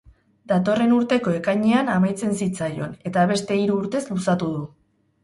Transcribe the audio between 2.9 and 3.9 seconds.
eta beste hiru